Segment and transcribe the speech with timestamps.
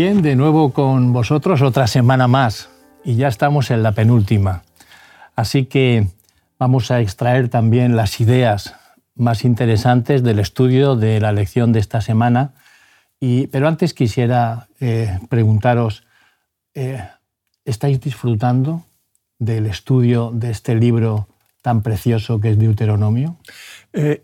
[0.00, 2.70] Bien, de nuevo con vosotros otra semana más
[3.02, 4.62] y ya estamos en la penúltima.
[5.34, 6.06] Así que
[6.56, 8.76] vamos a extraer también las ideas
[9.16, 12.54] más interesantes del estudio de la lección de esta semana.
[13.18, 16.04] Y, pero antes quisiera eh, preguntaros,
[16.74, 17.02] eh,
[17.64, 18.84] ¿estáis disfrutando
[19.40, 21.26] del estudio de este libro
[21.60, 23.36] tan precioso que es Deuteronomio?
[23.92, 24.22] Eh,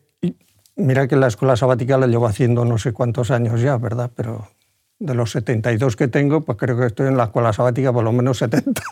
[0.77, 4.13] mira que la escuela sabática la llevo haciendo no sé cuántos años ya, ¿verdad?
[4.15, 4.54] Pero
[4.99, 8.13] de los 72 que tengo, pues creo que estoy en la escuela sabática por lo
[8.13, 8.83] menos 70.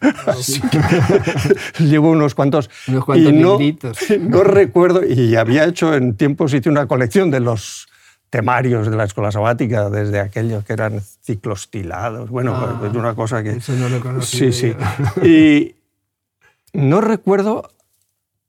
[1.78, 2.70] Llevo unos cuantos.
[2.88, 3.58] Unos cuantos y no,
[4.20, 7.88] no recuerdo, y había hecho en tiempos, hice una colección de los
[8.30, 12.28] temarios de la escuela sabática, desde aquellos que eran ciclostilados.
[12.28, 13.50] Bueno, Ah, es una cosa que...
[13.50, 14.74] Eso no lo Sí, sí.
[15.22, 15.76] Y
[16.72, 17.70] no recuerdo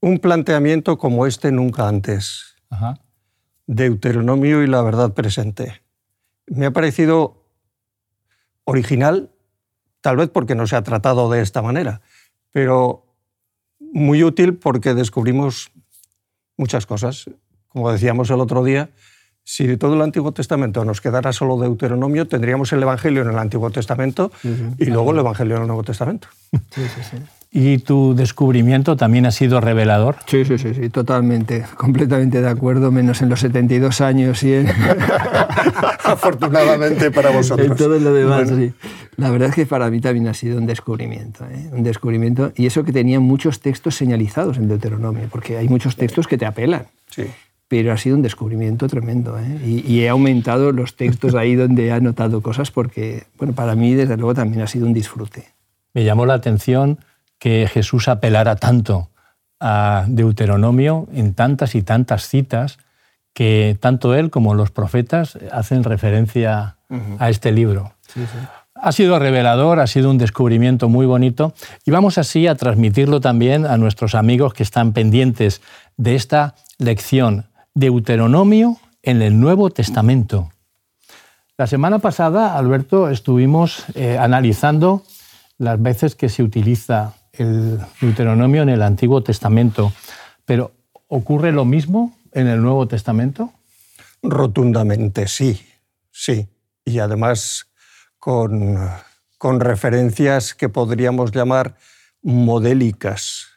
[0.02, 2.56] un planteamiento como este nunca antes.
[2.70, 3.00] Ajá.
[3.68, 5.82] Deuteronomio y la verdad presente.
[6.48, 7.44] Me ha parecido
[8.64, 9.32] original,
[10.02, 12.02] tal vez porque no se ha tratado de esta manera,
[12.52, 13.06] pero
[13.80, 15.72] muy útil porque descubrimos
[16.58, 17.30] muchas cosas.
[17.68, 18.90] Como decíamos el otro día,
[19.44, 23.38] si de todo el Antiguo Testamento nos quedara solo Deuteronomio, tendríamos el Evangelio en el
[23.38, 24.32] Antiguo Testamento
[24.78, 26.28] y luego el Evangelio en el Nuevo Testamento.
[26.72, 27.18] Sí, sí, sí.
[27.50, 30.18] ¿Y tu descubrimiento también ha sido revelador?
[30.28, 34.68] Sí, sí, sí, sí, totalmente, completamente de acuerdo, menos en los 72 años y en,
[36.04, 37.68] Afortunadamente para vosotros.
[37.68, 38.50] en todo lo demás.
[38.52, 38.66] Bueno.
[38.68, 38.74] sí.
[39.16, 41.70] La verdad es que para mí también ha sido un descubrimiento, ¿eh?
[41.72, 46.28] un descubrimiento, y eso que tenía muchos textos señalizados en Deuteronomio, porque hay muchos textos
[46.28, 47.24] que te apelan, Sí.
[47.68, 49.60] pero ha sido un descubrimiento tremendo, ¿eh?
[49.66, 53.96] y, y he aumentado los textos ahí donde he anotado cosas, porque, bueno, para mí
[53.96, 55.46] desde luego también ha sido un disfrute.
[55.94, 57.00] Me llamó la atención
[57.40, 59.10] que Jesús apelara tanto
[59.60, 62.78] a Deuteronomio en tantas y tantas citas
[63.34, 66.78] que tanto él como los profetas hacen referencia
[67.20, 67.94] a este libro.
[68.74, 71.54] Ha sido revelador, ha sido un descubrimiento muy bonito
[71.86, 75.62] y vamos así a transmitirlo también a nuestros amigos que están pendientes
[75.98, 80.52] de esta lección, Deuteronomio en el Nuevo Testamento.
[81.58, 85.04] La semana pasada, Alberto, estuvimos eh, analizando
[85.58, 89.94] las veces que se utiliza el Deuteronomio en el Antiguo Testamento,
[90.46, 90.72] pero
[91.08, 93.54] ¿ocurre lo mismo en el Nuevo Testamento?
[94.22, 95.66] Rotundamente sí,
[96.12, 96.48] sí.
[96.86, 97.68] Y además
[98.18, 98.78] con,
[99.38, 101.76] con referencias que podríamos llamar
[102.22, 103.48] modélicas.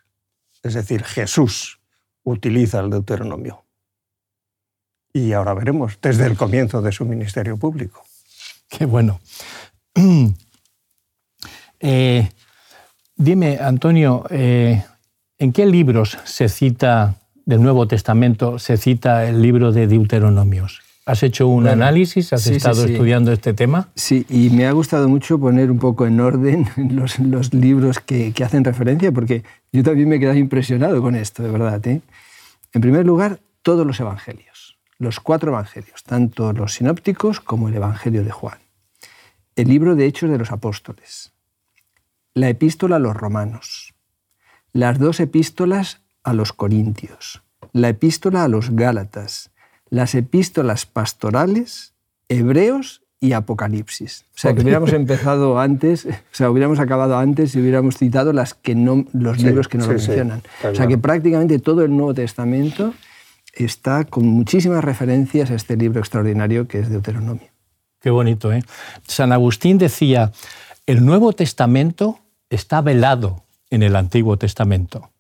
[0.63, 1.81] Es decir, Jesús
[2.23, 3.65] utiliza el Deuteronomio.
[5.13, 8.05] Y ahora veremos, desde el comienzo de su ministerio público.
[8.69, 9.21] Qué bueno.
[11.83, 12.29] Eh,
[13.21, 14.83] dime, Antonio, eh,
[15.39, 20.81] ¿en qué libros se cita del Nuevo Testamento, se cita el libro de Deuteronomios?
[21.07, 22.33] ¿Has hecho un Bueno, análisis?
[22.33, 22.93] ¿Has sí, sí, estado sí.
[22.93, 23.89] estudiando este tema?
[23.95, 28.33] Sí, y me ha gustado mucho poner un poco en orden los, los libros que,
[28.33, 31.87] que hacen referencia, porque yo también me he quedado impresionado con esto, de verdad.
[31.87, 32.01] ¿eh?
[32.73, 38.25] En primer lugar, todos los evangelios, los cuatro evangelios, tanto los sinópticos como el Evangelio
[38.25, 38.59] de Juan.
[39.57, 41.33] El libro de Hechos de los Apóstoles,
[42.35, 43.95] la epístola a los romanos,
[44.73, 47.43] las dos epístolas a los corintios,
[47.73, 49.51] la epístola a los gálatas,
[49.89, 51.95] las epístolas pastorales,
[52.29, 54.25] hebreos y apocalipsis.
[54.35, 58.55] O sea, que hubiéramos empezado antes, o sea, hubiéramos acabado antes y hubiéramos citado las
[58.55, 60.43] que no, los Sí, libros que no lo sí, sí, mencionan.
[60.57, 62.95] está o sea, que prácticamente todo el Nuevo Testamento
[63.53, 67.49] está con muchísimas referencias a este libro extraordinario que es Deuteronomio.
[68.01, 68.63] Qué bonito, ¿eh?
[69.07, 70.33] San Agustín decía,
[70.91, 75.11] el Nuevo Testamento está velado en el Antiguo Testamento,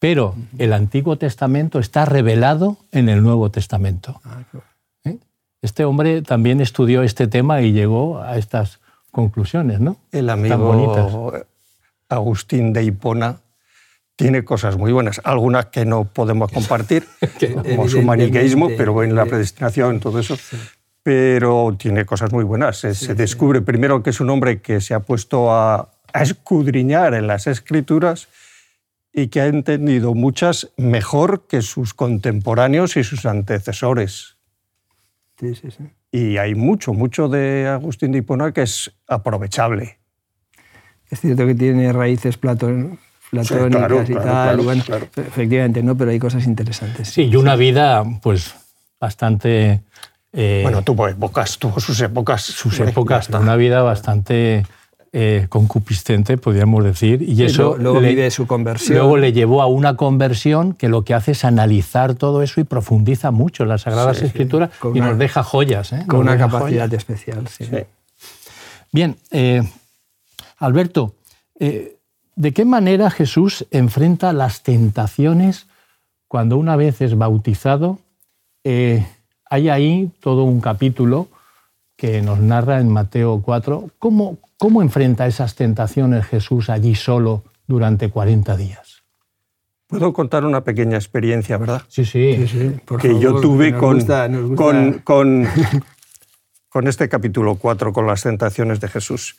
[0.00, 4.20] pero el Antiguo Testamento está revelado en el Nuevo Testamento.
[5.04, 5.18] ¿Eh?
[5.62, 8.80] Este hombre también estudió este tema y llegó a estas
[9.12, 9.98] conclusiones, ¿no?
[10.10, 11.32] El Tan amigo
[12.08, 13.36] Agustín de Hipona
[14.16, 17.06] tiene cosas muy buenas, algunas que no podemos compartir,
[17.62, 20.36] como su maniqueísmo, pero en la eh, predestinación, todo eso.
[21.08, 22.80] Pero tiene cosas muy buenas.
[22.80, 27.14] Se, se descubre primero que es un hombre que se ha puesto a, a escudriñar
[27.14, 28.28] en las escrituras
[29.10, 34.36] y que ha entendido muchas mejor que sus contemporáneos y sus antecesores.
[35.40, 35.84] Sí, sí, sí.
[36.12, 39.96] Y hay mucho, mucho de Agustín de Hipona que es aprovechable.
[41.08, 42.98] Es cierto que tiene raíces platón-
[43.30, 45.08] platónicas claro, y claro, tal, claro, bueno, claro.
[45.16, 45.96] efectivamente, ¿no?
[45.96, 47.08] Pero hay cosas interesantes.
[47.08, 48.54] Sí, y una vida, pues,
[49.00, 49.80] bastante...
[50.32, 52.42] eh, Bueno, tuvo épocas, tuvo sus épocas.
[52.42, 54.66] sus épocas, una vida bastante
[55.12, 58.98] eh, concupiscente, podríamos decir, y eso luego- luego le- vive su conversión.
[58.98, 62.64] Luego le llevó a una conversión que lo que hace es analizar todo eso y
[62.64, 65.92] profundiza mucho en las Sagradas Sí, Escrituras y una- nos deja joyas.
[65.94, 66.04] ¿eh?
[66.06, 66.92] Con Nos una capacidad joyas.
[66.92, 67.64] especial, sí.
[68.92, 69.62] Bien, eh,
[70.58, 71.14] Alberto,
[71.58, 75.66] ¿de qué manera Jesús enfrenta las tentaciones
[76.26, 77.98] cuando una vez es bautizado?
[78.64, 79.06] Eh,
[79.50, 81.28] hay ahí todo un capítulo
[81.96, 83.90] que nos narra en Mateo 4.
[83.98, 89.02] ¿Cómo, ¿Cómo enfrenta esas tentaciones Jesús allí solo durante 40 días?
[89.88, 91.82] Puedo contar una pequeña experiencia, ¿verdad?
[91.88, 92.46] Sí, sí.
[93.00, 94.04] que yo tuve con,
[94.54, 95.48] con, con,
[96.68, 99.36] con este capítulo 4, con las tentaciones de Jesús.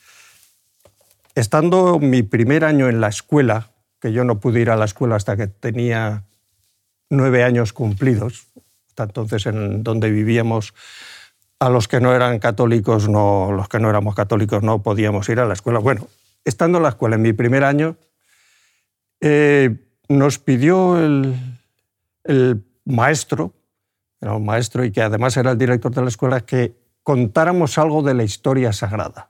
[1.35, 3.69] Estando mi primer año en la escuela,
[4.01, 6.23] que yo no pude ir a la escuela hasta que tenía
[7.09, 8.47] nueve años cumplidos,
[9.03, 10.73] entonces en donde vivíamos,
[11.59, 15.39] a los que no eran católicos, no, los que no éramos católicos no podíamos ir
[15.39, 15.79] a la escuela.
[15.79, 16.07] Bueno,
[16.45, 17.97] estando en la escuela en mi primer año,
[19.19, 19.75] eh,
[20.07, 21.35] nos pidió el,
[22.23, 23.53] el maestro,
[24.21, 28.01] era un maestro y que además era el director de la escuela, que contáramos algo
[28.03, 29.29] de la historia sagrada.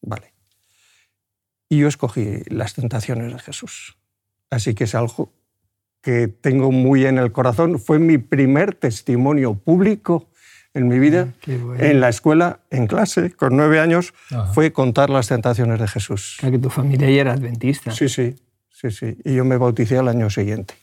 [0.00, 0.32] Vale.
[1.68, 3.96] Y yo escogí las tentaciones de Jesús.
[4.50, 5.32] Así que es algo
[6.02, 7.78] que tengo muy en el corazón.
[7.78, 10.28] Fue mi primer testimonio público
[10.72, 14.14] en mi vida, ah, en la escuela, en clase, con nueve años,
[14.54, 16.38] fue contar las tentaciones de Jesús.
[16.40, 17.90] que tu familia ya era adventista.
[17.90, 18.36] Sí, sí,
[18.70, 19.18] sí, sí.
[19.24, 20.74] Y yo me bauticé al año siguiente,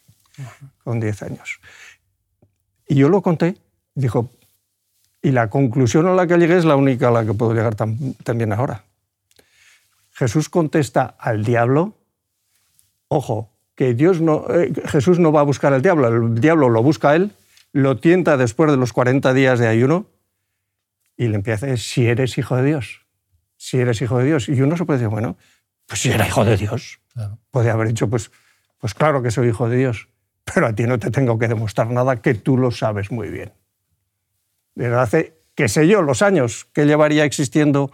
[0.84, 1.62] con diez años.
[2.88, 3.58] Y yo lo conté,
[3.96, 4.32] dijo,
[5.22, 7.76] y la conclusión a la que llegué es la única a la que puedo llegar
[7.76, 8.84] también ahora.
[10.12, 11.96] Jesús contesta al diablo,
[13.08, 16.84] ojo, que Dios no, eh, Jesús no va a buscar al diablo, el diablo lo
[16.84, 17.32] busca a él,
[17.72, 20.08] lo tienta después de los 40 días de ayuno
[21.16, 23.06] y le empieza a decir, si eres hijo de Dios,
[23.56, 24.50] si eres hijo de Dios.
[24.50, 25.38] Y uno se puede decir, bueno,
[25.86, 27.00] pues si era hijo de Dios.
[27.52, 28.32] Podría haber dicho, pues,
[28.78, 30.10] pues claro que soy hijo de Dios,
[30.44, 33.54] pero a ti no te tengo que demostrar nada que tú lo sabes muy bien
[34.78, 37.92] desde hace, qué sé yo, los años que llevaría existiendo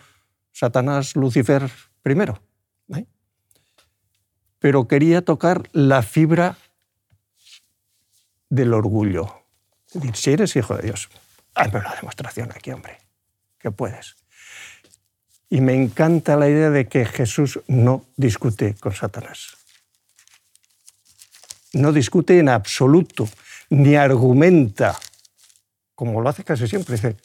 [0.52, 1.70] Satanás, Lucifer
[2.02, 2.42] primero.
[4.64, 6.56] Pero quería tocar la fibra
[8.48, 9.44] del orgullo.
[9.88, 11.10] Es decir, si eres hijo de Dios,
[11.54, 12.98] hazme una demostración aquí, hombre,
[13.60, 14.16] que puedes.
[15.50, 19.58] Y me encanta la idea de que Jesús no discute con Satanás.
[21.74, 23.28] No discute en absoluto,
[23.70, 24.98] ni argumenta
[25.94, 27.18] como lo hace casi siempre, dice,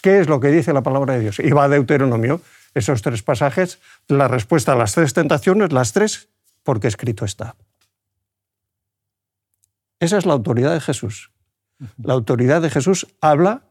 [0.00, 1.40] ¿qué es lo que dice la palabra de Dios?
[1.40, 2.40] Y va a Deuteronomio,
[2.74, 6.28] esos tres pasajes, la respuesta a las tres tentaciones, las tres,
[6.62, 7.56] porque escrito está.
[10.00, 11.30] Esa es la autoridad de Jesús.
[12.02, 13.62] La autoridad de Jesús habla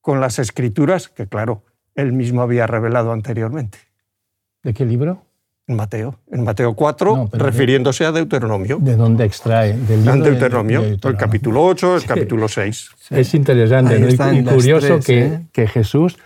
[0.00, 1.64] con las escrituras que, claro,
[1.94, 3.78] él mismo había revelado anteriormente.
[4.62, 5.22] ¿De qué libro?
[5.66, 8.76] En Mateo, en Mateo 4, refiriéndose a Deuteronomio.
[8.82, 9.72] ¿De dónde extrae?
[9.72, 12.90] Del libro Deuteronomio, el capítulo 8, el capítulo 6.
[13.08, 15.40] Es interesante y curioso que, ¿eh?
[15.52, 16.18] que, Jesús,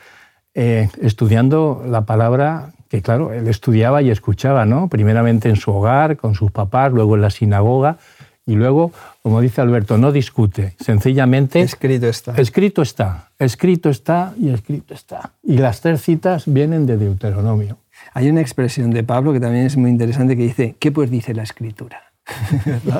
[0.60, 4.88] eh, estudiando la palabra, que claro, él estudiaba y escuchaba, ¿no?
[4.88, 7.98] Primeramente en su hogar, con sus papás, luego en la sinagoga,
[8.44, 8.90] y luego,
[9.22, 11.60] como dice Alberto, no discute, sencillamente...
[11.60, 12.34] Escrito está.
[12.36, 15.34] Escrito está, escrito está y escrito está.
[15.44, 17.78] Y las tres citas vienen de Deuteronomio.
[18.12, 21.34] Hay una expresión de Pablo que también es muy interesante que dice, ¿qué pues dice
[21.34, 22.02] la escritura?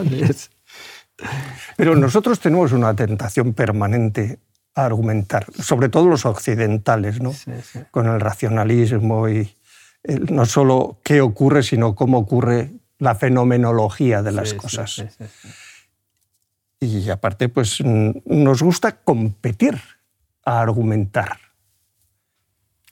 [1.77, 4.38] Pero nosotros tenemos una tentación permanente
[4.78, 7.35] a argumentar, sobre todo los occidentales, ¿no?
[7.90, 9.56] con el racionalismo y
[10.30, 15.04] no solo qué ocurre, sino cómo ocurre la fenomenología de las cosas.
[16.78, 19.80] Y aparte, pues nos gusta competir
[20.44, 21.38] a argumentar.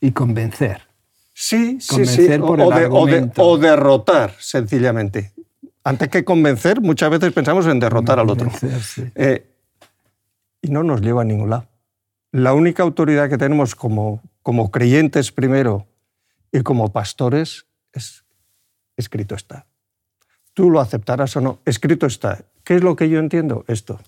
[0.01, 0.83] Y convencer.
[1.33, 2.29] Sí, sí, sí.
[3.37, 5.33] O, derrotar, sencillamente.
[5.85, 8.51] Antes que convencer, muchas veces pensamos en derrotar al otro.
[9.15, 9.47] Eh,
[10.63, 11.69] y no nos lleva a ningún lado.
[12.37, 15.87] La única autoridad que tenemos como, como creyentes primero
[16.53, 17.65] y como pastores
[17.95, 18.27] es
[18.95, 19.65] escrito está.
[20.53, 22.45] Tú lo aceptarás o no, escrito está.
[22.63, 23.65] ¿Qué es lo que yo entiendo?
[23.69, 23.99] Esto.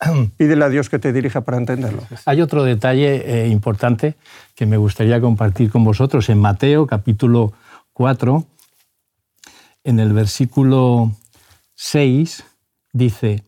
[0.36, 2.02] Pídele a Dios que te dirija para entenderlo.
[2.24, 4.16] Hay otro detalle eh, importante
[4.56, 6.28] que me gustaría compartir con vosotros.
[6.30, 7.52] En Mateo capítulo
[7.92, 8.44] 4,
[9.84, 11.12] en el versículo
[11.76, 12.42] 6,
[12.92, 13.44] dice,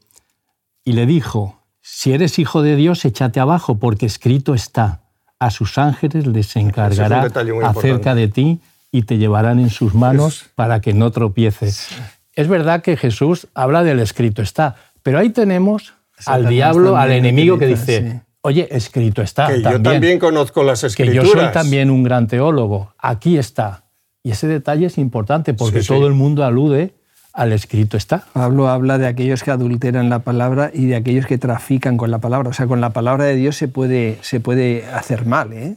[0.85, 1.60] y le dijo,
[1.93, 5.03] si eres hijo de Dios, échate abajo, porque escrito está,
[5.39, 7.29] a sus ángeles les encargará
[7.65, 8.61] acerca de ti
[8.93, 11.89] y te llevarán en sus manos para que no tropieces.
[12.33, 15.93] Es verdad que Jesús habla del escrito está, pero ahí tenemos
[16.27, 19.49] al diablo, al enemigo que dice, oye, escrito está.
[19.49, 21.25] Que yo también conozco las escrituras.
[21.25, 22.95] Que yo soy también un gran teólogo.
[22.99, 23.85] Aquí está.
[24.23, 26.95] Y ese detalle es importante porque todo el mundo alude
[27.33, 28.25] al escrito está.
[28.33, 32.19] Pablo habla de aquellos que adulteran la palabra y de aquellos que trafican con la
[32.19, 32.51] palabra.
[32.51, 35.53] O sea, con la palabra de Dios se puede, se puede hacer mal.
[35.53, 35.77] ¿eh?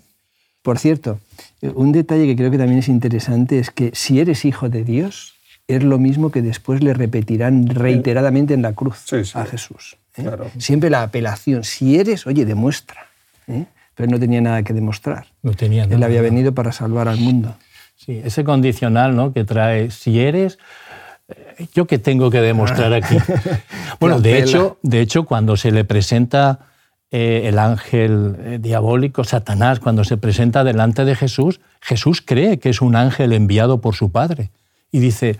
[0.62, 1.19] Por cierto,
[1.62, 5.36] un detalle que creo que también es interesante es que si eres hijo de Dios,
[5.67, 9.98] es lo mismo que después le repetirán reiteradamente en la cruz a Jesús.
[10.17, 10.29] ¿eh?
[10.57, 13.07] Siempre la apelación, si eres, oye, demuestra.
[13.48, 13.65] ¿eh?
[13.95, 15.27] Pero no tenía nada que demostrar.
[15.41, 15.95] No tenía nada.
[15.95, 17.55] Él había venido para salvar al mundo.
[17.95, 19.33] Sí, ese condicional ¿no?
[19.33, 20.57] que trae, si eres,
[21.74, 23.18] yo qué tengo que demostrar aquí.
[24.00, 26.60] bueno, de hecho, de hecho, cuando se le presenta
[27.12, 32.70] eh, el ángel eh, diabólico, Satanás, cuando se presenta delante de Jesús, Jesús cree que
[32.70, 34.50] es un ángel enviado por su Padre.
[34.92, 35.38] Y dice,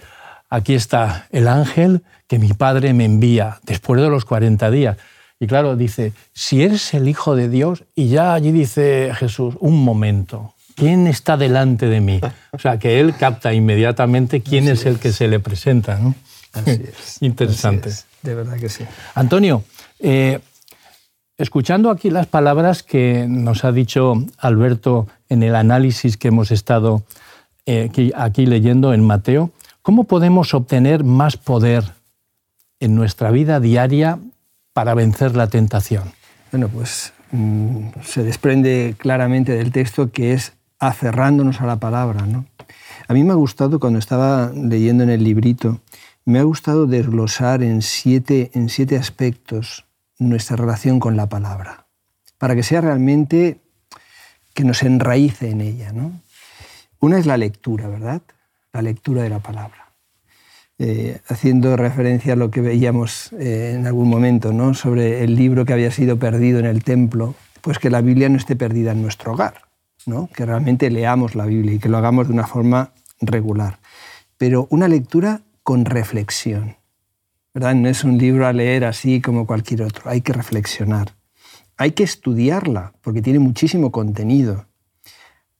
[0.50, 4.98] aquí está el ángel que mi Padre me envía después de los 40 días.
[5.40, 9.84] Y claro, dice, si eres el Hijo de Dios, y ya allí dice Jesús, un
[9.84, 12.22] momento, ¿quién está delante de mí?
[12.52, 15.98] O sea, que él capta inmediatamente quién es, el que se le presenta.
[15.98, 16.16] ¿no?
[16.54, 17.22] Así es.
[17.22, 17.92] Interesante.
[18.22, 18.86] De verdad que sí.
[19.16, 19.64] Antonio,
[20.00, 20.40] eh,
[21.38, 27.04] Escuchando aquí las palabras que nos ha dicho Alberto en el análisis que hemos estado
[27.66, 29.52] eh, aquí, leyendo en Mateo,
[29.82, 31.84] ¿cómo podemos obtener más poder
[32.80, 34.20] en nuestra vida diaria
[34.74, 36.14] para vencer la tentación?
[36.52, 40.54] Bueno, pues mm, se desprende claramente del texto que es
[40.88, 42.26] aferrándonos a la palabra.
[42.26, 42.46] ¿no?
[43.08, 45.80] A mí me ha gustado, cuando estaba leyendo en el librito,
[46.26, 49.86] me ha gustado desglosar en siete, en siete aspectos
[50.20, 51.86] nuestra relación con la palabra,
[52.38, 53.60] para que sea realmente
[54.54, 55.92] que nos enraíce en ella.
[55.92, 56.12] ¿no?
[57.00, 58.22] Una es la lectura, ¿verdad?
[58.72, 59.92] La lectura de la palabra.
[60.80, 64.74] Eh, haciendo referencia a lo que veíamos eh, en algún momento ¿no?
[64.74, 68.38] sobre el libro que había sido perdido en el templo, pues que la Biblia no
[68.38, 69.73] esté perdida en nuestro hogar,
[70.06, 70.30] ¿no?
[70.34, 72.92] que realmente leamos la Biblia y que lo hagamos de una forma
[73.22, 73.80] regular.
[74.38, 76.78] Pero una lectura con reflexión.
[77.54, 81.14] No es un libro a leer así como cualquier otro, hay que reflexionar.
[81.78, 84.66] Hay que estudiarla porque tiene muchísimo contenido.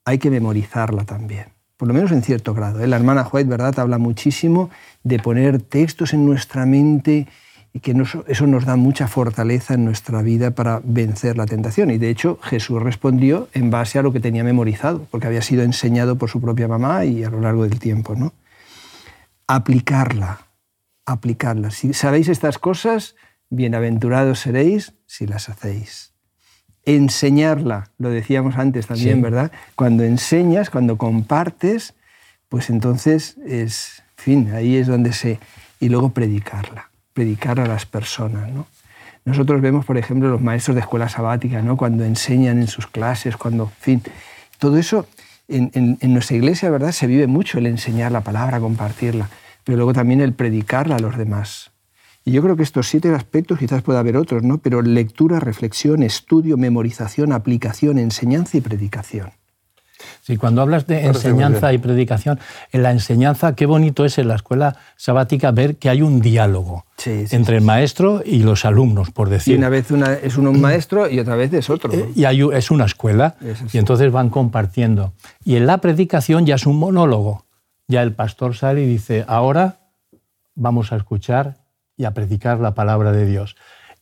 [0.06, 1.48] Hay que memorizarla también,
[1.78, 2.82] por lo menos en cierto grado.
[2.82, 2.88] ¿eh?
[2.88, 4.70] La hermana White, ¿verdad?, habla muchísimo
[5.04, 7.28] de poner textos en nuestra mente
[7.74, 7.96] y que
[8.28, 11.90] eso nos da mucha fortaleza en nuestra vida para vencer la tentación.
[11.90, 15.64] Y de hecho Jesús respondió en base a lo que tenía memorizado, porque había sido
[15.64, 18.16] enseñado por su propia mamá y a lo largo del tiempo.
[18.16, 18.32] ¿no?
[19.48, 20.46] Aplicarla,
[21.06, 21.74] aplicarlas.
[21.74, 23.16] Si sabéis estas cosas,
[23.50, 26.14] bienaventurados seréis si las hacéis.
[26.86, 29.52] Enseñarla, lo decíamos antes también, ¿verdad?
[29.76, 31.96] Cuando enseñas, cuando compartes,
[32.50, 35.40] pues entonces es, fin, ahí es donde se...
[35.80, 38.68] Y luego predicarla, predicar a las personas, ¿no?
[39.26, 41.78] Nosotros vemos, por ejemplo, los maestros de escuela sabática, ¿no?
[41.78, 44.02] Cuando enseñan en sus clases, cuando, fin,
[44.60, 45.08] todo eso
[45.48, 46.92] en, en nuestra iglesia, ¿verdad?
[46.92, 49.30] Se vive mucho el enseñar la palabra, compartirla
[49.64, 51.72] pero luego también el predicarla a los demás.
[52.26, 54.58] Y yo creo que estos siete aspectos, quizás pueda haber otros, ¿no?
[54.58, 59.32] pero lectura, reflexión, estudio, memorización, aplicación, enseñanza y predicación.
[60.22, 62.40] Sí, cuando hablas de enseñanza y predicación,
[62.72, 66.86] en la enseñanza, qué bonito es en la escuela sabática ver que hay un diálogo
[67.06, 69.56] entre el maestro y los alumnos, por decir.
[69.56, 71.92] Y una vez una, es uno un maestro y otra vez es otro.
[71.92, 73.36] Eh, y hay, es una escuela
[73.72, 75.14] y entonces van compartiendo.
[75.44, 77.46] Y en la predicación ya es un monólogo
[77.88, 79.80] ya el pastor sale y dice, ahora
[80.56, 81.58] vamos a escuchar
[81.98, 83.56] y a predicar la palabra de Dios.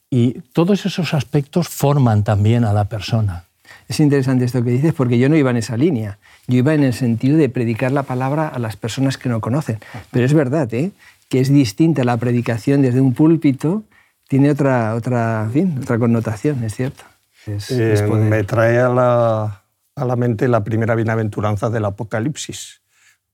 [0.09, 3.45] Y todos esos aspectos forman también a la persona.
[3.87, 6.17] Es interesante esto que dices porque yo no iba en esa línea.
[6.47, 9.79] Yo iba en el sentido de predicar la palabra a las personas que no conocen.
[10.11, 10.91] Pero es verdad ¿eh?
[11.29, 13.83] que es distinta la predicación desde un púlpito,
[14.27, 15.49] tiene otra, otra,
[15.81, 17.03] otra connotación, es cierto.
[17.47, 19.63] Eh, me trae a la,
[19.95, 22.81] a la mente la primera bienaventuranza del Apocalipsis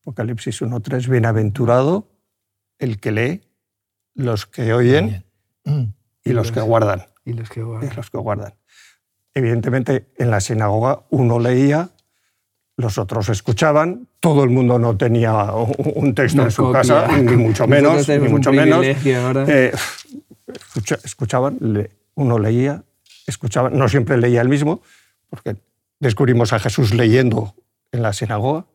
[0.07, 2.07] Apocalipsis 1.3, bienaventurado
[2.79, 3.41] el que lee,
[4.13, 5.25] los que oyen
[6.23, 7.07] y, los, que guardan.
[7.25, 7.91] Y los que guardan.
[7.91, 8.53] Y los que guardan.
[9.37, 11.91] Evidentemente, en la sinagoga uno leía,
[12.75, 17.67] los otros escuchaban, todo el mundo no tenía un texto en su casa, ni mucho
[17.67, 18.83] menos, ni mucho menos.
[18.83, 19.71] Eh,
[21.03, 21.59] escuchaban,
[22.15, 22.83] uno leía,
[23.27, 24.81] escuchaban, no siempre leía el mismo,
[25.29, 25.57] porque
[25.99, 27.53] descubrimos a Jesús leyendo
[27.91, 28.65] en la sinagoga,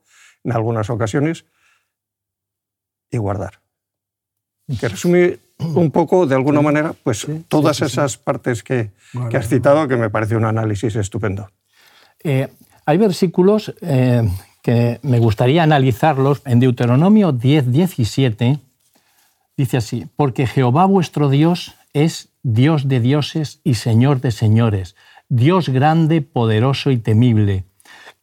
[0.44, 1.44] en algunas ocasiones,
[3.10, 3.61] y guardar.
[4.78, 8.90] Que resume un poco, de alguna manera, pues todas esas partes que,
[9.34, 11.50] has citado, que me parece un análisis estupendo.
[12.24, 12.48] Eh,
[12.84, 14.28] hay versículos eh,
[14.62, 16.42] que me gustaría analizarlos.
[16.44, 18.58] En Deuteronomio 10, 17
[19.56, 24.96] dice así, porque Jehová vuestro Dios es Dios de dioses y Señor de señores,
[25.28, 27.64] Dios grande, poderoso y temible,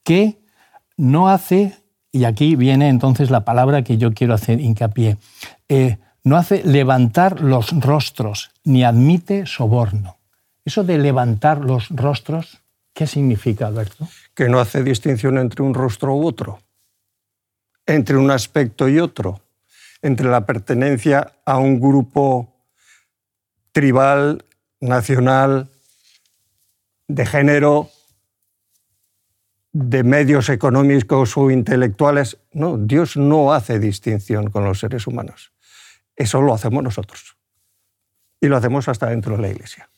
[0.03, 0.39] que
[0.97, 1.75] no hace
[2.11, 5.17] y aquí viene entonces la palabra que yo quiero hacer hincapié,
[5.69, 10.17] eh, no hace levantar los rostros ni admite soborno.
[10.65, 12.61] Eso de levantar los rostros,
[12.93, 14.07] ¿qué significa, Alberto?
[14.39, 16.61] que no hace distinción entre un rostro u otro,
[17.85, 19.41] entre un aspecto y otro,
[20.01, 22.47] entre la pertenencia a un grupo
[23.73, 24.45] tribal,
[24.79, 25.67] nacional,
[27.09, 27.89] de género,
[29.73, 32.37] de medios económicos o intelectuales.
[32.53, 35.51] No, Dios no hace distinción con los seres humanos.
[36.19, 37.37] Eso lo hacemos nosotros.
[38.41, 39.89] Y lo hacemos hasta dentro de la Iglesia.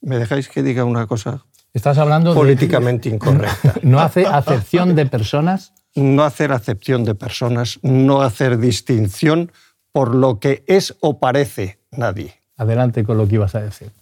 [0.00, 1.44] ¿Me dejáis que diga una cosa?
[1.74, 3.74] Estás hablando políticamente incorrecta.
[3.82, 5.74] ¿No hace acepción de personas?
[5.94, 9.52] No hacer acepción de personas, no hacer distinción
[9.92, 12.40] por lo que es o parece nadie.
[12.56, 13.92] Adelante con lo que ibas a decir.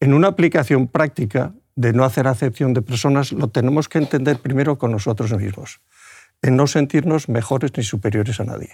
[0.00, 4.78] En una aplicación práctica de no hacer acepción de personas, lo tenemos que entender primero
[4.78, 5.80] con nosotros mismos,
[6.42, 8.70] en no sentirnos mejores ni superiores a nadie.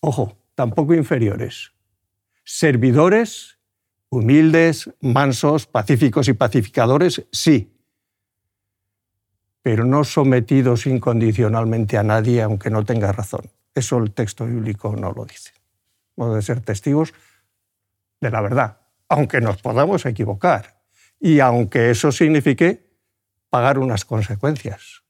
[0.00, 1.72] Ojo, tampoco inferiores.
[2.44, 3.58] Servidores,
[4.08, 7.74] humildes, mansos, pacíficos y pacificadores, sí,
[9.62, 13.50] pero no sometidos incondicionalmente a nadie aunque no tenga razón.
[13.74, 15.52] Eso el texto bíblico no lo dice.
[16.16, 17.12] Hemos de ser testigos
[18.20, 18.78] de la verdad,
[19.08, 20.80] aunque nos podamos equivocar
[21.20, 22.88] y aunque eso signifique
[23.50, 25.02] pagar unas consecuencias.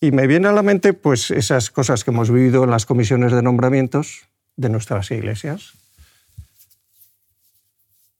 [0.00, 3.32] Y me viene a la mente pues esas cosas que hemos vivido en las comisiones
[3.32, 4.22] de nombramientos
[4.56, 5.74] de nuestras iglesias,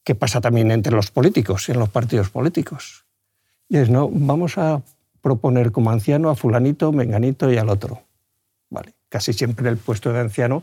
[0.04, 3.04] que pasa también entre los políticos y en los partidos políticos.
[3.68, 4.82] Y es, no, vamos a
[5.22, 8.02] proponer como anciano a fulanito, menganito y al otro.
[8.68, 10.62] Vale, casi siempre el puesto de anciano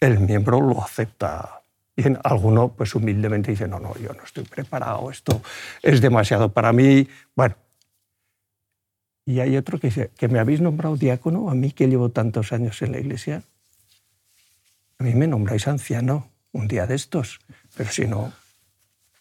[0.00, 1.62] el miembro lo acepta
[1.96, 5.42] y alguno, pues humildemente dice, no, no, yo no estoy preparado, esto
[5.82, 7.08] es demasiado para mí.
[7.36, 7.61] Bueno.
[9.24, 12.52] Y hay otro que dice, que me habéis nombrado diácono, a mí que llevo tantos
[12.52, 13.42] años en la iglesia,
[14.98, 17.40] a mí me nombráis anciano un día de estos,
[17.76, 18.32] pero si no,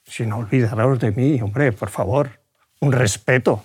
[0.04, 2.42] si no olvidaros de mí, hombre, por favor,
[2.80, 3.64] un respeto.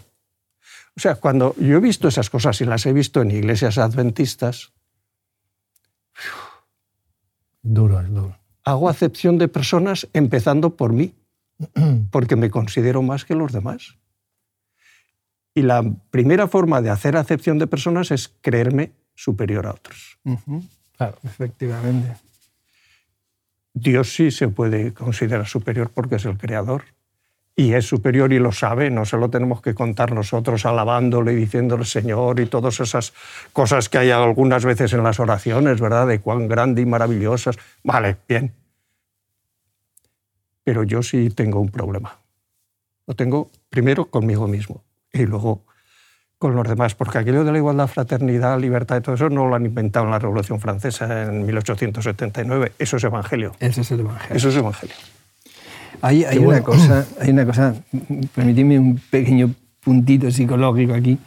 [0.96, 4.72] O sea, cuando yo he visto esas cosas y las he visto en iglesias adventistas,
[7.62, 11.14] duro, es duro hago acepción de personas empezando por mí,
[12.10, 13.96] porque me considero más que los demás.
[15.56, 20.18] Y la primera forma de hacer acepción de personas es creerme superior a otros.
[20.98, 22.14] Claro, efectivamente.
[23.72, 26.84] Dios sí se puede considerar superior porque es el creador.
[27.56, 31.36] Y es superior y lo sabe, no se lo tenemos que contar nosotros alabándole y
[31.36, 33.14] diciéndole Señor y todas esas
[33.54, 36.06] cosas que hay algunas veces en las oraciones, ¿verdad?
[36.06, 37.56] De cuán grande y maravillosas.
[37.82, 38.52] Vale, bien.
[40.64, 42.18] Pero yo sí tengo un problema.
[43.06, 44.84] Lo tengo primero conmigo mismo
[45.18, 45.64] y luego
[46.38, 49.54] con los demás, porque aquello de la igualdad, fraternidad, libertad y todo eso no lo
[49.54, 52.72] han inventado en la Revolución Francesa en 1879.
[52.78, 53.52] Eso es evangelio.
[53.58, 54.36] Eso es el evangelio.
[54.36, 54.94] Eso es evangelio.
[56.02, 57.74] Hay, una cosa, hay una cosa,
[58.34, 61.18] permitidme un pequeño puntito psicológico aquí.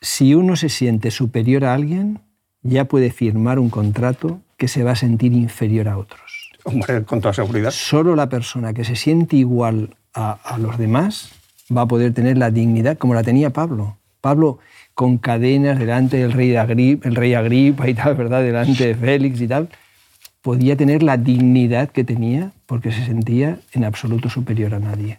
[0.00, 2.20] Si uno se siente superior a alguien,
[2.62, 6.50] ya puede firmar un contrato que se va a sentir inferior a otros.
[6.64, 7.70] Hombre, con toda seguridad.
[7.70, 11.30] Solo la persona que se siente igual a, los demás
[11.74, 13.96] va a poder tener la dignidad como la tenía Pablo.
[14.20, 14.58] Pablo
[14.94, 18.42] con cadenas delante del rey, Agripa, el rey Agripa y tal, ¿verdad?
[18.42, 19.68] Delante de Félix y tal,
[20.42, 25.18] podía tener la dignidad que tenía porque se sentía en absoluto superior a nadie.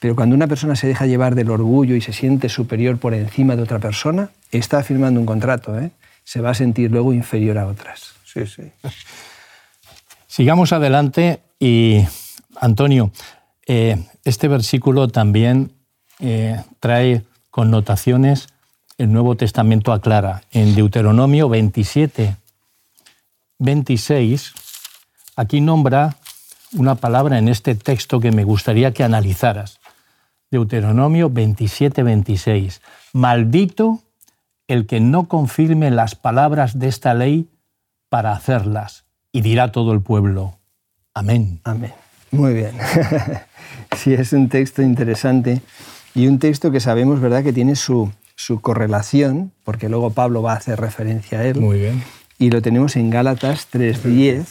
[0.00, 3.56] Pero cuando una persona se deja llevar del orgullo y se siente superior por encima
[3.56, 5.90] de otra persona, está firmando un contrato, ¿eh?
[6.24, 8.14] se va a sentir luego inferior a otras.
[8.24, 8.62] Sí, sí.
[10.26, 12.04] Sigamos adelante y,
[12.60, 13.12] Antonio,
[13.66, 15.72] eh, este versículo también
[16.20, 18.48] eh, trae connotaciones,
[18.98, 20.42] el Nuevo Testamento aclara.
[20.52, 22.36] En Deuteronomio 27,
[23.58, 24.52] 26,
[25.36, 26.16] aquí nombra
[26.72, 29.78] una palabra en este texto que me gustaría que analizaras.
[30.50, 32.80] Deuteronomio 27, 26.
[33.12, 34.00] Maldito
[34.68, 37.48] el que no confirme las palabras de esta ley
[38.08, 39.04] para hacerlas.
[39.32, 40.58] Y dirá todo el pueblo.
[41.12, 41.60] Amén.
[41.64, 41.92] Amén.
[42.34, 42.72] Muy bien.
[43.96, 45.60] sí, es un texto interesante
[46.14, 50.52] y un texto que sabemos, ¿verdad?, que tiene su, su correlación, porque luego Pablo va
[50.52, 51.60] a hacer referencia a él.
[51.60, 52.02] Muy bien
[52.38, 54.46] y lo tenemos en Gálatas 3.10,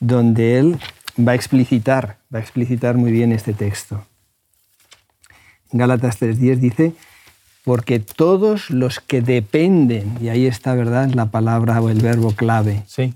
[0.00, 0.78] donde él
[1.18, 4.04] va a explicitar, va a explicitar muy bien este texto.
[5.72, 6.92] Gálatas 3.10 dice,
[7.64, 12.84] porque todos los que dependen, y ahí está, ¿verdad?, la palabra o el verbo clave.
[12.86, 13.14] Sí.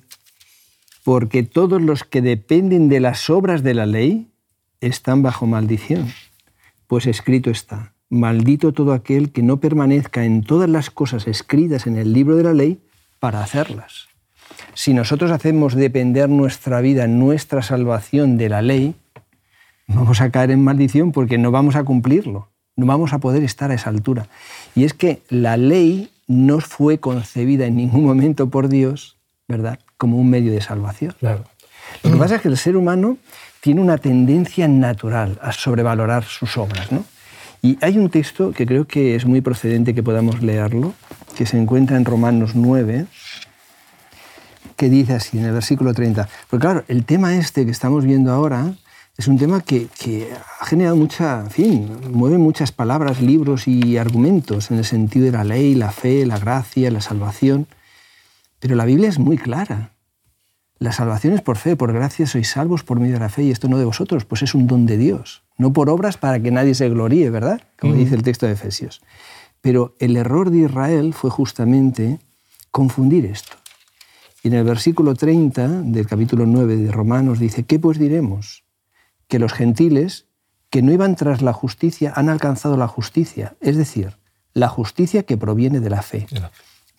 [1.09, 4.29] Porque todos los que dependen de las obras de la ley
[4.83, 6.12] están bajo maldición.
[6.87, 11.97] Pues escrito está, maldito todo aquel que no permanezca en todas las cosas escritas en
[11.97, 12.83] el libro de la ley
[13.21, 14.09] para hacerlas.
[14.75, 18.94] Si nosotros hacemos depender nuestra vida, nuestra salvación de la ley,
[19.87, 22.51] vamos a caer en maldición porque no vamos a cumplirlo.
[22.77, 24.29] No vamos a poder estar a esa altura.
[24.75, 29.17] Y es que la ley no fue concebida en ningún momento por Dios,
[29.48, 31.14] ¿verdad?, como un medio de salvación.
[31.18, 31.44] Claro.
[32.02, 33.16] Lo que pasa es que el ser humano
[33.61, 36.92] tiene una tendencia natural a sobrevalorar sus obras.
[36.92, 37.04] ¿no?
[37.62, 40.94] Y hay un texto que creo que es muy procedente que podamos leerlo,
[41.37, 43.06] que se encuentra en Romanos 9,
[44.76, 46.28] que dice así, en el versículo 30.
[46.48, 48.74] Porque claro, el tema este que estamos viendo ahora
[49.16, 53.96] es un tema que, que, ha generado mucha, en fin, mueve muchas palabras, libros y
[53.96, 57.66] argumentos en el sentido de la ley, la fe, la gracia, la salvación.
[58.61, 59.94] Pero la Biblia es muy clara.
[60.79, 63.51] La salvación es por fe, por gracia sois salvos por medio de la fe y
[63.51, 66.53] esto no de vosotros, pues es un don de Dios, no por obras para que
[66.53, 67.62] nadie se gloríe, ¿verdad?
[67.81, 69.03] Como dice el texto de Efesios.
[69.61, 72.21] Pero el error de Israel fue justamente
[72.71, 73.57] confundir esto.
[74.44, 78.62] Y en el versículo 30 del capítulo 9 de Romanos dice, ¿qué pues diremos?
[79.27, 80.27] Que los gentiles
[80.71, 84.16] que no iban tras la justicia han alcanzado la justicia, es decir,
[84.55, 86.27] la justicia que proviene de la fe.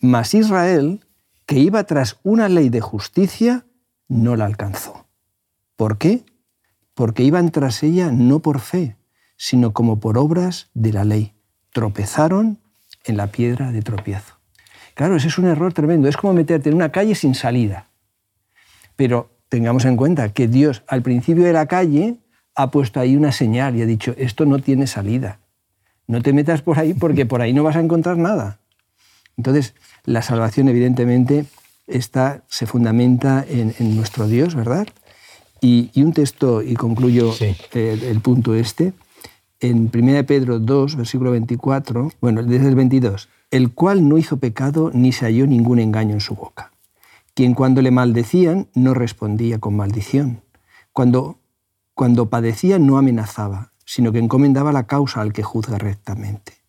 [0.00, 1.00] Mas Israel,
[1.50, 3.66] que iba tras una ley de justicia,
[4.06, 5.08] no la alcanzó.
[5.74, 6.22] ¿Por qué?
[6.94, 8.94] Porque iban tras ella no por fe,
[9.36, 11.34] sino como por obras de la ley.
[11.72, 12.60] Tropezaron
[13.02, 14.38] en la piedra de tropiezo.
[14.94, 16.06] Claro, ese es un error tremendo.
[16.06, 17.88] Es como meterte en una calle sin salida.
[18.94, 22.20] Pero tengamos en cuenta que Dios al principio de la calle
[22.54, 25.40] ha puesto ahí una señal y ha dicho, esto no tiene salida.
[26.06, 28.60] No te metas por ahí porque por ahí no vas a encontrar nada.
[29.36, 31.46] Entonces, la salvación evidentemente
[31.86, 34.86] esta se fundamenta en, nuestro Dios, ¿verdad?
[35.60, 37.34] Y, un texto, y concluyo
[37.72, 38.92] el, punto este,
[39.60, 44.90] en 1 Pedro 2, versículo 24, bueno, desde el 22, el cual no hizo pecado
[44.94, 46.72] ni se halló ningún engaño en su boca,
[47.34, 50.42] quien cuando le maldecían no respondía con maldición,
[50.92, 51.40] cuando,
[51.94, 56.59] cuando padecía no amenazaba, sino que encomendaba la causa al que juzga rectamente,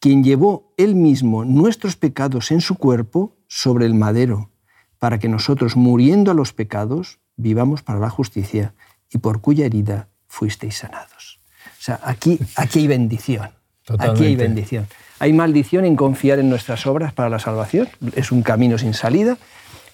[0.00, 4.50] quien llevó él mismo nuestros pecados en su cuerpo sobre el madero,
[4.98, 8.74] para que nosotros, muriendo a los pecados, vivamos para la justicia
[9.10, 11.40] y por cuya herida fuisteis sanados.
[11.78, 13.50] O sea, aquí, aquí hay bendición.
[13.98, 14.86] Aquí hay bendición.
[15.18, 17.88] Hay maldición en confiar en nuestras obras para la salvación.
[18.14, 19.38] Es un camino sin salida,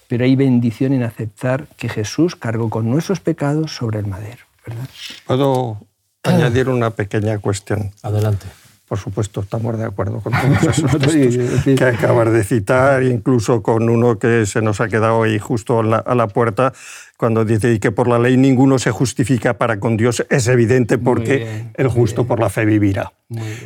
[0.07, 4.43] pero hay bendición en aceptar que Jesús cargó con nuestros pecados sobre el madero.
[4.65, 4.87] ¿verdad?
[5.25, 5.77] ¿Puedo
[6.23, 7.91] añadir una pequeña cuestión?
[8.01, 8.47] Adelante.
[8.87, 13.89] Por supuesto, estamos de acuerdo con todos esos textos que acabas de citar, incluso con
[13.89, 16.71] uno que se nos ha quedado ahí justo a la, puerta,
[17.17, 20.23] cuando dice que por la ley ninguno se justifica para con Dios.
[20.29, 23.11] Es evidente porque el justo por la fe vivirá.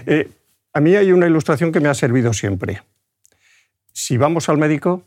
[0.05, 0.29] Eh,
[0.73, 2.81] a mí hay una ilustración que me ha servido siempre.
[3.91, 5.03] Si vamos al médico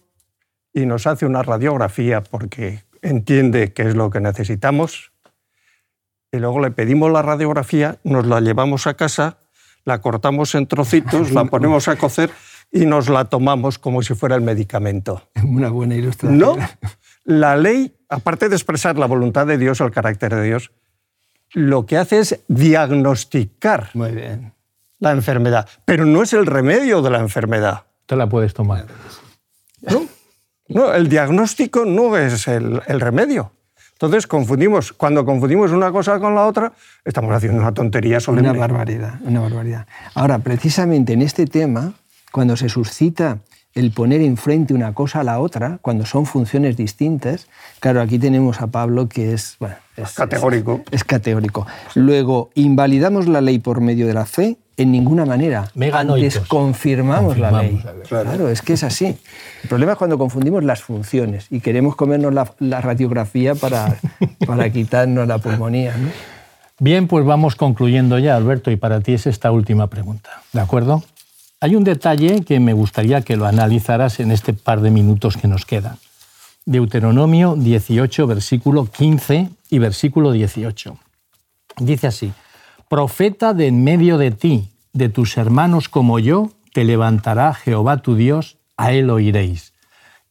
[0.75, 5.13] y nos hace una radiografía porque entiende qué es lo que necesitamos,
[6.31, 9.39] y luego le pedimos la radiografía, nos la llevamos a casa
[9.85, 12.31] la cortamos en trocitos, la ponemos a cocer
[12.71, 15.23] y nos la tomamos como si fuera el medicamento.
[15.45, 16.39] Una buena ilustración.
[16.39, 16.57] No,
[17.25, 20.73] la ley, aparte de expresar la voluntad de Dios o el carácter de Dios,
[21.53, 24.55] lo que hace es diagnosticar Muy bien.
[24.99, 27.85] la enfermedad, pero no es el remedio de la enfermedad.
[28.07, 28.87] Tú la puedes tomar.
[29.83, 30.07] No,
[30.69, 33.53] no el diagnóstico no es el, el remedio.
[34.03, 36.73] Entonces, confundimos, cuando confundimos una cosa con la otra,
[37.05, 39.87] estamos haciendo una tontería sobre Una barbaridad, una barbaridad.
[40.17, 41.93] Ahora, precisamente en este tema,
[42.33, 43.39] cuando se suscita
[43.75, 47.47] el poner enfrente una cosa a la otra, cuando son funciones distintas,
[47.79, 50.81] claro, aquí tenemos a Pablo que es, bueno, es categórico.
[50.87, 51.65] Es, es, categórico.
[51.95, 55.71] Luego, invalidamos la ley por medio de la fe en ninguna manera.
[55.93, 57.83] Antes confirmamos, la ley.
[58.09, 58.49] Claro.
[58.49, 59.17] es que es así.
[59.63, 63.99] El problema es cuando confundimos las funciones y queremos comernos la, radiografía para,
[64.47, 65.95] para quitarnos la pulmonía.
[66.79, 70.43] Bien, pues vamos concluyendo ya, Alberto, y para ti es esta última pregunta.
[70.53, 71.03] ¿De acuerdo?
[71.61, 75.47] Hay un detalle que me gustaría que lo analizaras en este par de minutos que
[75.47, 75.97] nos quedan.
[76.65, 80.97] Deuteronomio 18, versículo 15 y versículo 18.
[81.79, 82.33] Dice así,
[82.93, 88.17] profeta de en medio de ti, de tus hermanos como yo, te levantará Jehová tu
[88.17, 89.73] Dios, a él oiréis.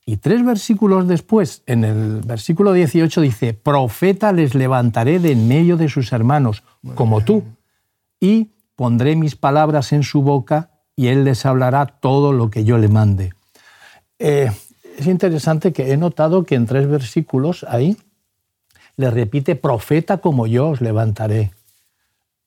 [0.06, 5.76] Y tres versículos después, en el versículo 18 dice, profeta les levantaré de en medio
[5.76, 6.62] de sus hermanos,
[6.94, 7.42] como tú,
[8.20, 12.78] y pondré mis palabras en su boca y él les hablará todo lo que yo
[12.78, 13.32] le mande.
[14.20, 14.52] Eh,
[14.96, 17.96] es interesante que he notado que en tres versículos ahí
[18.96, 21.50] le repite, profeta como yo os levantaré.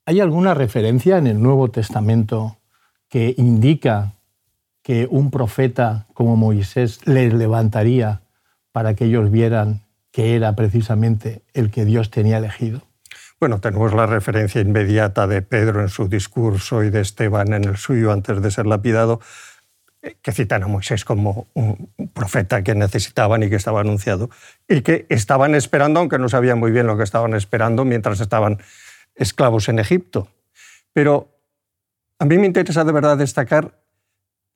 [0.08, 2.58] ¿Hay alguna referencia en el Nuevo Testamento
[3.10, 4.14] que indica
[4.84, 8.22] que un profeta como Moisés les levantaría
[8.72, 12.84] para que ellos vieran que era precisamente el que Dios tenía elegido?
[13.40, 17.78] Bueno, tenemos la referencia inmediata de Pedro en su discurso y de Esteban en el
[17.78, 19.22] suyo antes de ser lapidado,
[20.04, 24.30] eh, que citan a Moisés como un profeta que necesitaban y que estaba anunciado,
[24.70, 28.60] y que estaban esperando, aunque no sabían muy bien lo que estaban esperando mientras estaban
[29.16, 30.28] esclavos en Egipto.
[30.94, 31.30] Pero
[32.20, 33.80] a mí me interesa de verdad destacar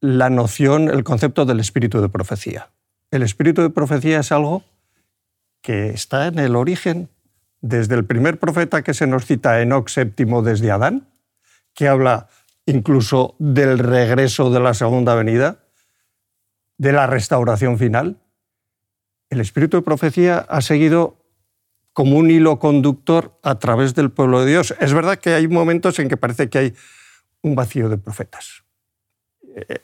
[0.01, 2.69] la noción, el concepto del espíritu de profecía.
[3.11, 4.63] El espíritu de profecía es algo
[5.61, 7.09] que está en el origen
[7.61, 11.07] desde el primer profeta que se nos cita, Enoch VII desde Adán,
[11.73, 12.29] que habla
[12.65, 15.59] incluso del regreso de la segunda venida,
[16.77, 18.17] de la restauración final.
[19.29, 21.18] El espíritu de profecía ha seguido
[21.99, 24.73] como un hilo conductor a través del pueblo de Dios.
[24.79, 26.73] Es verdad que hay momentos en que parece que hay
[27.41, 28.63] un vacío de profetas.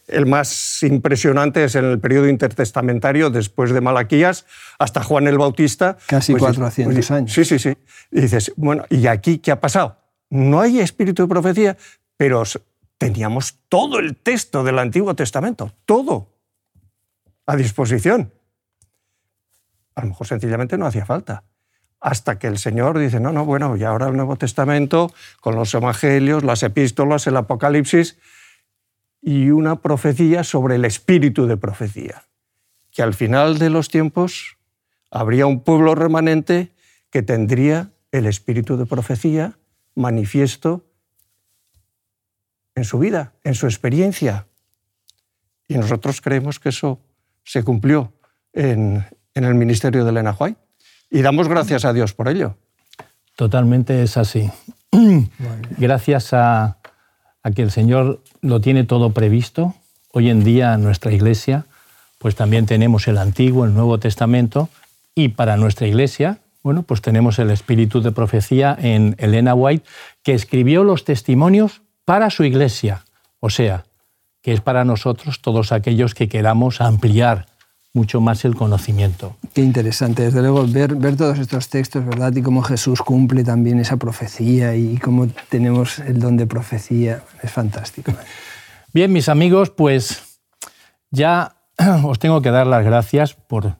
[0.07, 4.45] El más impresionante es en el periodo intertestamentario, después de Malaquías,
[4.79, 5.97] hasta Juan el Bautista.
[6.07, 7.33] Casi 400 pues, años.
[7.33, 7.75] Sí, sí, sí.
[8.11, 9.97] Y dices, bueno, ¿y aquí qué ha pasado?
[10.29, 11.75] No hay espíritu de profecía,
[12.15, 12.43] pero
[12.97, 16.29] teníamos todo el texto del Antiguo Testamento, todo,
[17.45, 18.31] a disposición.
[19.95, 21.43] A lo mejor sencillamente no hacía falta.
[21.99, 25.73] Hasta que el Señor dice, no, no, bueno, y ahora el Nuevo Testamento, con los
[25.73, 28.17] Evangelios, las epístolas, el Apocalipsis,
[29.21, 32.25] y una profecía sobre el espíritu de profecía,
[32.91, 34.57] que al final de los tiempos
[35.09, 36.73] habría un pueblo remanente
[37.09, 39.57] que tendría el espíritu de profecía
[39.95, 40.85] manifiesto
[42.75, 44.47] en su vida, en su experiencia.
[45.67, 47.01] Y nosotros creemos que eso
[47.43, 48.13] se cumplió
[48.53, 50.59] en, el ministerio de Elena White.
[51.09, 52.55] Y damos gracias a Dios por ello.
[53.35, 54.49] Totalmente es así.
[55.77, 56.77] Gracias a,
[57.43, 59.73] a que el Señor lo tiene todo previsto.
[60.13, 61.65] Hoy en día en nuestra iglesia,
[62.17, 64.69] pues también tenemos el Antiguo, el Nuevo Testamento,
[65.13, 69.85] y para nuestra iglesia, bueno, pues tenemos el espíritu de profecía en Elena White,
[70.23, 73.03] que escribió los testimonios para su iglesia,
[73.39, 73.85] o sea,
[74.41, 77.45] que es para nosotros todos aquellos que queramos ampliar
[77.95, 79.37] mucho más el conocimiento.
[79.53, 82.35] Qué interesante, desde luego, ver, ver todos estos textos, ¿verdad?
[82.35, 87.51] Y cómo Jesús cumple también esa profecía y cómo tenemos el don de profecía, es
[87.51, 88.11] fantástico.
[88.93, 90.39] Bien, mis amigos, pues
[91.09, 91.55] ya
[92.03, 93.77] os tengo que dar las gracias por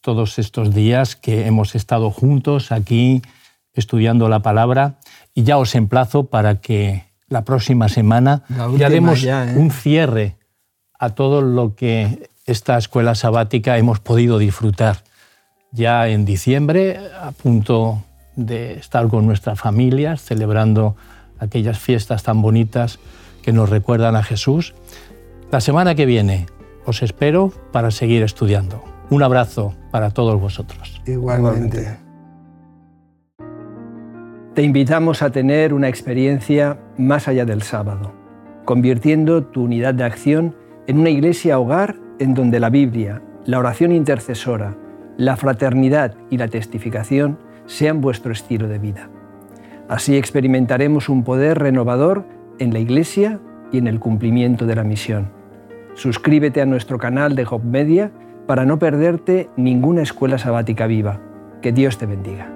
[0.00, 3.22] todos estos días que hemos estado juntos aquí
[3.72, 4.98] estudiando la palabra
[5.34, 8.44] y ya os emplazo para que la próxima semana
[8.76, 9.54] ya demos ¿eh?
[9.56, 10.36] un cierre
[10.98, 14.98] a todo lo que esta escuela sabática hemos podido disfrutar
[15.72, 18.02] ya en diciembre, a punto
[18.36, 20.96] de estar con nuestras familias, celebrando
[21.38, 23.00] aquellas fiestas tan bonitas
[23.42, 24.74] que nos recuerdan a Jesús.
[25.50, 26.46] La semana que viene
[26.84, 28.82] os espero para seguir estudiando.
[29.10, 31.02] Un abrazo para todos vosotros.
[31.04, 31.98] Igualmente.
[34.54, 38.12] Te invitamos a tener una experiencia más allá del sábado,
[38.64, 40.54] convirtiendo tu unidad de acción
[40.86, 44.76] en una iglesia hogar en donde la Biblia, la oración intercesora,
[45.16, 49.08] la fraternidad y la testificación sean vuestro estilo de vida.
[49.88, 52.24] Así experimentaremos un poder renovador
[52.58, 53.40] en la Iglesia
[53.72, 55.30] y en el cumplimiento de la misión.
[55.94, 58.10] Suscríbete a nuestro canal de Job Media
[58.46, 61.20] para no perderte ninguna escuela sabática viva.
[61.62, 62.55] Que Dios te bendiga.